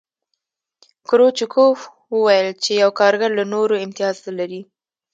کرو 1.07 1.27
چکوف 1.37 1.77
وویل 2.15 2.47
چې 2.63 2.71
یو 2.81 2.89
کارګر 2.99 3.29
له 3.39 3.43
نورو 3.53 3.75
امتیاز 3.85 4.15
لري 4.39 4.61